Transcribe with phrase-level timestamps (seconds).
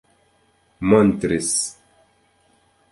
[0.89, 1.55] montris